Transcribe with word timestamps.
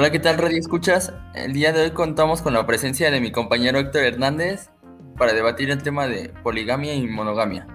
Hola, 0.00 0.10
¿qué 0.10 0.18
tal, 0.18 0.38
Radio 0.38 0.58
Escuchas? 0.58 1.12
El 1.34 1.52
día 1.52 1.74
de 1.74 1.82
hoy 1.82 1.90
contamos 1.90 2.40
con 2.40 2.54
la 2.54 2.66
presencia 2.66 3.10
de 3.10 3.20
mi 3.20 3.32
compañero 3.32 3.78
Héctor 3.78 4.04
Hernández 4.04 4.70
para 5.18 5.34
debatir 5.34 5.68
el 5.68 5.82
tema 5.82 6.06
de 6.06 6.30
poligamia 6.42 6.94
y 6.94 7.06
monogamia. 7.06 7.66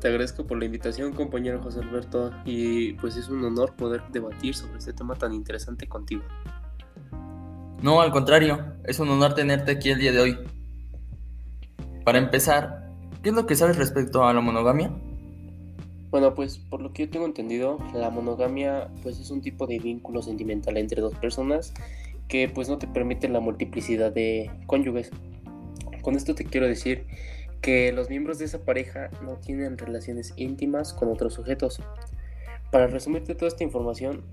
Te 0.00 0.08
agradezco 0.08 0.44
por 0.44 0.58
la 0.58 0.64
invitación, 0.64 1.12
compañero 1.12 1.62
José 1.62 1.78
Alberto, 1.78 2.32
y 2.44 2.94
pues 2.94 3.16
es 3.16 3.28
un 3.28 3.44
honor 3.44 3.76
poder 3.76 4.02
debatir 4.10 4.56
sobre 4.56 4.78
este 4.78 4.92
tema 4.92 5.14
tan 5.14 5.32
interesante 5.32 5.86
contigo. 5.86 6.24
No, 7.80 8.00
al 8.00 8.10
contrario, 8.10 8.74
es 8.82 8.98
un 8.98 9.10
honor 9.10 9.34
tenerte 9.34 9.70
aquí 9.70 9.90
el 9.90 10.00
día 10.00 10.10
de 10.10 10.20
hoy. 10.20 10.38
Para 12.04 12.18
empezar, 12.18 12.90
¿qué 13.22 13.28
es 13.28 13.36
lo 13.36 13.46
que 13.46 13.54
sabes 13.54 13.76
respecto 13.76 14.24
a 14.24 14.34
la 14.34 14.40
monogamia? 14.40 14.90
Bueno, 16.10 16.34
pues 16.34 16.58
por 16.58 16.80
lo 16.80 16.92
que 16.92 17.06
yo 17.06 17.10
tengo 17.10 17.26
entendido, 17.26 17.78
la 17.94 18.10
monogamia 18.10 18.88
pues 19.02 19.20
es 19.20 19.30
un 19.30 19.40
tipo 19.40 19.66
de 19.66 19.78
vínculo 19.78 20.22
sentimental 20.22 20.76
entre 20.76 21.00
dos 21.00 21.14
personas 21.14 21.72
que 22.26 22.48
pues 22.48 22.68
no 22.68 22.78
te 22.78 22.88
permite 22.88 23.28
la 23.28 23.40
multiplicidad 23.40 24.12
de 24.12 24.50
cónyuges. 24.66 25.10
Con 26.02 26.16
esto 26.16 26.34
te 26.34 26.44
quiero 26.44 26.66
decir 26.66 27.06
que 27.60 27.92
los 27.92 28.08
miembros 28.08 28.38
de 28.38 28.46
esa 28.46 28.64
pareja 28.64 29.10
no 29.22 29.34
tienen 29.36 29.78
relaciones 29.78 30.32
íntimas 30.36 30.92
con 30.92 31.08
otros 31.08 31.34
sujetos. 31.34 31.80
Para 32.72 32.86
resumirte 32.86 33.34
toda 33.34 33.48
esta 33.48 33.64
información, 33.64 34.24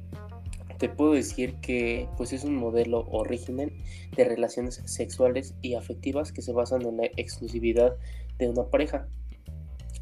te 0.77 0.89
puedo 0.89 1.13
decir 1.13 1.55
que 1.55 2.07
pues 2.17 2.33
es 2.33 2.43
un 2.43 2.55
modelo 2.55 3.05
o 3.09 3.23
régimen 3.23 3.73
de 4.15 4.23
relaciones 4.23 4.81
sexuales 4.85 5.55
y 5.61 5.73
afectivas 5.73 6.31
que 6.31 6.41
se 6.41 6.53
basan 6.53 6.83
en 6.83 6.97
la 6.97 7.05
exclusividad 7.17 7.95
de 8.37 8.49
una 8.49 8.65
pareja. 8.65 9.07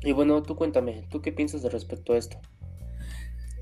Y 0.06 0.12
bueno, 0.12 0.44
tú 0.44 0.56
cuéntame, 0.56 1.08
¿tú 1.10 1.22
qué 1.24 1.32
piensas 1.32 1.64
de 1.64 1.70
respecto 1.70 2.14
a 2.14 2.18
esto? 2.18 2.38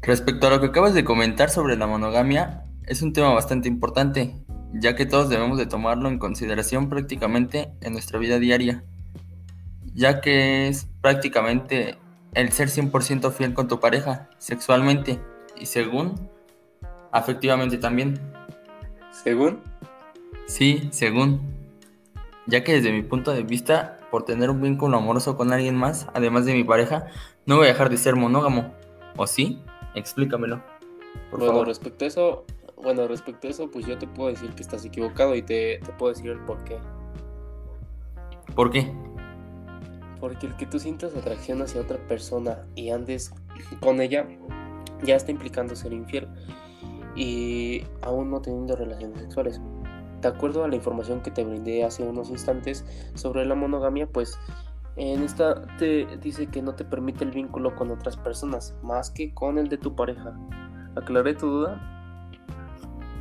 Respecto 0.02 0.48
a 0.48 0.50
lo 0.50 0.60
que 0.60 0.68
acabas 0.68 0.94
de 0.94 1.06
comentar 1.06 1.50
sobre 1.50 1.78
la 1.78 1.88
monogamia, 1.88 2.66
es 2.86 3.02
un 3.02 3.14
tema 3.14 3.34
bastante 3.34 3.70
importante, 3.70 4.36
ya 4.73 4.94
que 4.94 5.06
todos 5.06 5.30
debemos 5.30 5.58
de 5.58 5.67
tomarlo 5.67 6.09
en 6.09 6.20
consideración 6.20 6.90
prácticamente 6.90 7.72
en 7.80 7.94
nuestra 7.94 8.20
vida 8.20 8.40
diaria, 8.40 8.84
ya 9.94 10.20
que 10.20 10.67
es 10.67 10.90
prácticamente 11.00 11.95
el 12.34 12.52
ser 12.52 12.67
100% 12.67 13.32
fiel 13.32 13.54
con 13.54 13.70
tu 13.70 13.80
pareja, 13.80 14.30
sexualmente 14.38 15.22
y 15.58 15.67
según, 15.67 16.30
afectivamente 17.14 17.78
también. 17.78 18.20
¿Según? 19.12 19.62
Sí, 20.45 20.89
según. 20.92 21.39
Ya 22.48 22.66
que 22.66 22.73
desde 22.73 22.92
mi 22.92 23.04
punto 23.04 23.32
de 23.32 23.44
vista, 23.44 23.98
por 24.14 24.25
tener 24.25 24.52
un 24.52 24.61
vínculo 24.61 24.97
amoroso 24.97 25.36
con 25.36 25.52
alguien 25.53 25.75
más, 25.75 26.06
además 26.14 26.45
de 26.45 26.53
mi 26.53 26.64
pareja, 26.64 27.08
no 27.47 27.58
voy 27.58 27.66
a 27.66 27.69
dejar 27.69 27.89
de 27.89 27.97
ser 27.97 28.16
monógamo. 28.16 28.72
¿O 29.17 29.25
sí? 29.25 29.64
Explícamelo. 29.95 30.61
Por 31.31 31.39
bueno, 31.39 31.66
respecto 31.66 32.05
a 32.05 32.08
eso, 32.09 32.45
bueno, 32.80 33.08
respecto 33.08 33.47
a 33.47 33.50
eso, 33.50 33.72
pues 33.72 33.88
yo 33.88 33.97
te 33.97 34.05
puedo 34.05 34.30
decir 34.30 34.52
que 34.52 34.61
estás 34.61 34.86
equivocado 34.86 35.33
y 35.36 35.42
te, 35.42 35.80
te 35.83 35.92
puedo 35.94 36.14
decir 36.14 36.30
el 36.30 36.38
por 36.42 36.64
qué. 36.64 36.78
¿Por 38.53 38.70
qué? 38.70 38.94
Porque 40.20 40.45
el 40.45 40.55
que 40.58 40.67
tú 40.67 40.77
sientas 40.77 41.16
atracción 41.16 41.64
hacia 41.64 41.81
otra 41.81 41.98
persona 42.08 42.67
y 42.75 42.92
andes 42.92 43.33
con 43.80 44.00
ella, 44.00 44.27
ya 45.02 45.16
está 45.16 45.31
implicando 45.31 45.75
ser 45.75 45.92
infiel 45.92 46.27
y 47.16 47.83
aún 48.03 48.30
no 48.30 48.44
teniendo 48.44 48.75
relaciones 48.75 49.22
sexuales. 49.22 49.59
De 50.24 50.30
acuerdo 50.30 50.64
a 50.64 50.70
la 50.70 50.78
información 50.78 51.20
que 51.20 51.32
te 51.32 51.44
brindé 51.44 51.84
hace 51.84 52.02
unos 52.02 52.30
instantes 52.30 52.86
sobre 53.14 53.46
la 53.46 53.56
monogamia, 53.56 54.08
pues 54.08 54.40
en 54.96 55.22
esta 55.22 55.68
te 55.78 56.08
dice 56.22 56.48
que 56.48 56.62
no 56.62 56.76
te 56.76 56.86
permite 56.86 57.26
el 57.26 57.32
vínculo 57.32 57.76
con 57.76 57.92
otras 57.92 58.16
personas, 58.16 58.74
más 58.82 59.12
que 59.12 59.34
con 59.34 59.58
el 59.58 59.68
de 59.68 59.78
tu 59.78 59.98
pareja. 59.98 60.34
¿Aclaré 60.96 61.34
tu 61.34 61.48
duda? 61.48 61.90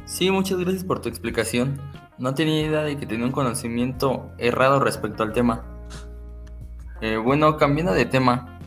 Sí, 0.05 0.31
muchas 0.31 0.61
gracias 0.61 0.85
por 0.85 1.01
tu 1.01 1.09
explicación. 1.09 1.81
No 2.19 2.35
tenía 2.35 2.65
idea 2.65 2.83
de 2.83 2.97
que 2.97 3.05
tenía 3.05 3.27
un 3.27 3.33
conocimiento 3.33 4.31
errado 4.39 4.79
respecto 4.79 5.25
al 5.25 5.33
tema. 5.33 5.65
Eh, 7.01 7.17
bueno, 7.17 7.57
cambiando 7.57 7.95
de 7.95 8.05
tema. 8.05 8.61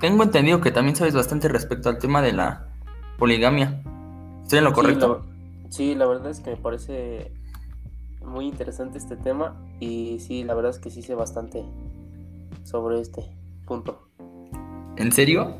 Tengo 0.00 0.22
entendido 0.22 0.62
que 0.62 0.70
también 0.70 0.96
sabes 0.96 1.14
bastante 1.14 1.46
respecto 1.48 1.90
al 1.90 1.98
tema 1.98 2.22
de 2.22 2.32
la 2.32 2.68
poligamia. 3.18 3.82
¿Estoy 4.44 4.60
en 4.60 4.64
lo 4.64 4.72
correcto? 4.72 5.26
Sí, 5.68 5.94
la, 5.94 6.06
verdad 6.06 6.30
es 6.30 6.40
que 6.40 6.50
me 6.50 6.56
parece 6.56 7.32
muy 8.24 8.46
interesante 8.46 8.98
este 8.98 9.16
tema 9.16 9.60
y 9.80 10.18
sí, 10.20 10.44
la 10.44 10.54
verdad 10.54 10.70
es 10.70 10.78
que 10.78 10.90
sí 10.90 11.02
sé 11.02 11.14
bastante 11.14 11.64
sobre 12.64 13.00
este 13.00 13.30
punto. 13.66 14.08
¿En 14.96 15.12
serio? 15.12 15.56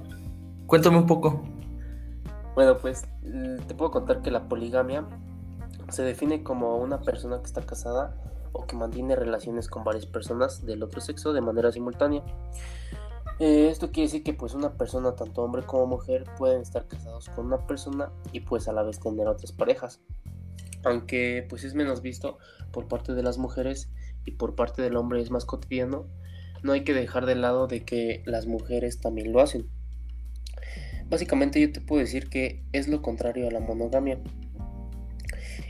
Cuéntame 0.66 0.98
un 0.98 1.06
poco. 1.06 1.42
Bueno, 2.54 2.76
pues 2.78 3.04
te 3.66 3.74
puedo 3.74 3.90
contar 3.90 4.22
que 4.22 4.30
la 4.30 4.48
poligamia 4.48 5.06
se 5.88 6.02
define 6.02 6.42
como 6.42 6.76
una 6.76 7.00
persona 7.00 7.38
que 7.38 7.46
está 7.46 7.62
casada 7.62 8.16
o 8.52 8.66
que 8.66 8.76
mantiene 8.76 9.16
relaciones 9.16 9.68
con 9.68 9.84
varias 9.84 10.06
personas 10.06 10.64
del 10.66 10.82
otro 10.82 11.00
sexo 11.00 11.32
de 11.32 11.40
manera 11.40 11.72
simultánea. 11.72 12.22
Eh, 13.38 13.68
esto 13.70 13.90
quiere 13.90 14.08
decir 14.08 14.22
que 14.22 14.34
pues 14.34 14.54
una 14.54 14.74
persona, 14.74 15.16
tanto 15.16 15.42
hombre 15.42 15.62
como 15.62 15.86
mujer, 15.86 16.24
pueden 16.36 16.60
estar 16.60 16.86
casados 16.86 17.30
con 17.30 17.46
una 17.46 17.66
persona 17.66 18.12
y 18.32 18.40
pues 18.40 18.68
a 18.68 18.72
la 18.72 18.82
vez 18.82 19.00
tener 19.00 19.26
otras 19.28 19.52
parejas. 19.52 20.00
Aunque 20.84 21.46
pues 21.48 21.64
es 21.64 21.74
menos 21.74 22.02
visto 22.02 22.38
por 22.72 22.88
parte 22.88 23.14
de 23.14 23.22
las 23.22 23.38
mujeres 23.38 23.90
y 24.24 24.32
por 24.32 24.54
parte 24.54 24.82
del 24.82 24.96
hombre 24.96 25.20
es 25.20 25.30
más 25.30 25.44
cotidiano, 25.44 26.06
no 26.62 26.72
hay 26.72 26.84
que 26.84 26.94
dejar 26.94 27.26
de 27.26 27.34
lado 27.34 27.66
de 27.66 27.84
que 27.84 28.22
las 28.26 28.46
mujeres 28.46 29.00
también 29.00 29.32
lo 29.32 29.40
hacen. 29.40 29.68
Básicamente 31.08 31.60
yo 31.60 31.72
te 31.72 31.80
puedo 31.80 32.00
decir 32.00 32.28
que 32.28 32.62
es 32.72 32.88
lo 32.88 33.02
contrario 33.02 33.48
a 33.48 33.50
la 33.50 33.60
monogamia. 33.60 34.18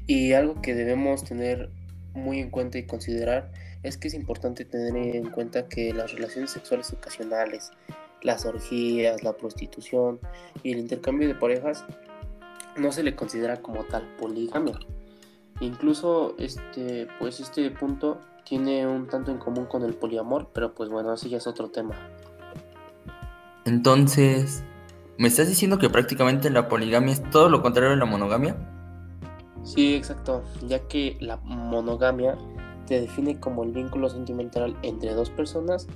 Y 0.07 0.33
algo 0.33 0.61
que 0.61 0.75
debemos 0.75 1.25
tener 1.25 1.71
muy 2.13 2.41
en 2.41 2.51
cuenta 2.51 2.79
y 2.79 2.87
considerar 2.87 3.53
es 3.83 3.97
que 3.97 4.09
es 4.09 4.15
importante 4.15 4.65
tener 4.65 5.17
en 5.17 5.31
cuenta 5.31 5.69
que 5.69 5.95
las 5.95 6.13
relaciones 6.13 6.51
sexuales 6.51 6.93
ocasionales, 6.93 7.71
las 8.23 8.45
orgías, 8.45 9.23
la 9.23 9.33
prostitución 9.37 10.21
y 10.63 10.73
el 10.73 10.79
intercambio 10.79 11.29
de 11.29 11.35
parejas 11.35 11.85
no 12.77 12.93
se 12.93 13.03
le 13.03 13.17
considera 13.17 13.63
como 13.63 13.85
tal 13.85 14.07
poligamia. 14.17 14.79
Incluso 15.61 16.35
este, 16.39 17.07
pues 17.19 17.41
este 17.41 17.71
punto 17.71 18.19
tiene 18.45 18.87
un 18.87 19.07
tanto 19.07 19.31
en 19.31 19.39
común 19.39 19.67
con 19.67 19.83
el 19.85 19.95
poliamor, 19.95 20.49
pero 20.53 20.75
pues 20.75 20.89
bueno, 20.89 21.13
ese 21.13 21.29
ya 21.29 21.39
es 21.39 21.47
otro 21.47 21.69
tema. 21.69 21.95
Entonces, 23.67 24.65
¿Me 25.21 25.29
estás 25.29 25.49
diciendo 25.49 25.77
que 25.77 25.91
prácticamente 25.91 26.49
la 26.49 26.67
poligamia 26.67 27.13
es 27.13 27.23
todo 27.31 27.51
lo 27.51 27.61
contrario 27.61 27.93
a 27.93 27.97
la 27.97 28.07
monogamia? 28.07 28.57
Sí, 29.65 29.95
exacto, 29.95 30.43
ya 30.67 30.79
que 30.89 31.19
la 31.21 31.37
monogamia 31.45 32.39
te 32.87 33.03
define 33.03 33.39
como 33.39 33.63
el 33.63 33.73
vínculo 33.73 34.09
sentimental 34.09 34.75
entre 34.81 35.13
dos 35.13 35.29
personas 35.29 35.87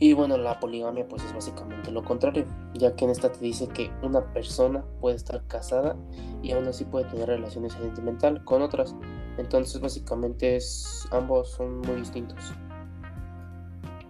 y 0.00 0.12
bueno, 0.12 0.36
la 0.36 0.60
poligamia 0.60 1.08
pues 1.08 1.24
es 1.24 1.34
básicamente 1.34 1.90
lo 1.90 2.04
contrario, 2.04 2.46
ya 2.74 2.94
que 2.94 3.04
en 3.04 3.10
esta 3.10 3.32
te 3.32 3.40
dice 3.40 3.66
que 3.66 3.90
una 4.02 4.32
persona 4.32 4.84
puede 5.00 5.16
estar 5.16 5.42
casada 5.48 5.96
y 6.40 6.52
aún 6.52 6.68
así 6.68 6.84
puede 6.84 7.06
tener 7.06 7.26
relaciones 7.26 7.72
sentimentales 7.72 8.42
con 8.44 8.62
otras. 8.62 8.94
Entonces 9.38 9.80
básicamente 9.80 10.54
es, 10.54 11.08
ambos 11.10 11.50
son 11.50 11.80
muy 11.80 11.96
distintos. 11.96 12.38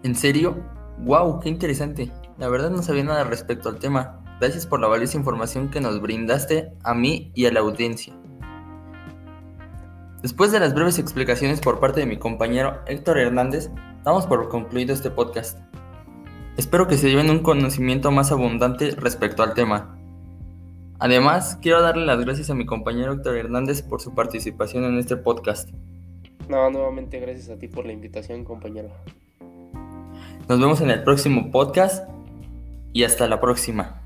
¿En 0.03 0.15
serio? 0.15 0.57
¡Wow! 0.99 1.41
¡Qué 1.41 1.49
interesante! 1.49 2.13
La 2.37 2.49
verdad 2.49 2.71
no 2.71 2.83
sabía 2.83 3.05
nada 3.05 3.25
respecto 3.25 3.71
al 3.71 3.79
tema. 3.79 4.23
Gracias 4.41 4.67
por 4.67 4.81
la 4.81 4.89
valiosa 4.89 5.17
información 5.17 5.71
que 5.71 5.81
nos 5.81 6.01
brindaste 6.03 6.73
a 6.85 6.95
mí 6.95 7.33
y 7.35 7.47
a 7.47 7.53
la 7.53 7.61
audiencia. 7.61 8.15
Después 10.21 10.53
de 10.53 10.61
las 10.61 10.75
breves 10.75 10.99
explicaciones 10.99 11.61
por 11.61 11.81
parte 11.81 12.01
de 12.01 12.07
mi 12.07 12.19
compañero 12.19 12.81
Héctor 12.87 13.19
Hernández, 13.19 13.71
damos 14.05 14.27
por 14.27 14.49
concluido 14.49 14.93
este 14.93 15.11
podcast. 15.11 15.68
Espero 16.59 16.89
que 16.89 16.97
se 16.97 17.09
lleven 17.09 17.31
un 17.31 17.39
conocimiento 17.39 18.11
más 18.11 18.33
abundante 18.33 18.91
respecto 18.97 19.45
al 19.45 19.55
tema. 19.55 19.97
Además, 20.99 21.57
quiero 21.63 21.81
darle 21.81 22.05
las 22.05 22.19
gracias 22.19 22.51
a 22.51 22.55
mi 22.57 22.67
compañero 22.67 23.13
Héctor 23.13 23.37
Hernández 23.37 23.83
por 23.83 24.01
su 24.01 24.13
participación 24.13 24.83
en 24.83 24.99
este 24.99 25.17
podcast. 25.17 25.71
No, 26.49 26.69
nuevamente 26.69 27.21
gracias 27.21 27.49
a 27.49 27.61
ti 27.61 27.69
por 27.69 27.87
la 27.87 27.93
invitación, 27.93 28.45
compañero. 28.45 28.89
Nos 30.49 30.59
vemos 30.59 30.81
en 30.81 30.91
el 30.91 31.05
próximo 31.05 31.53
podcast 31.53 32.11
y 32.93 33.05
hasta 33.05 33.29
la 33.29 33.41
próxima. 33.41 33.98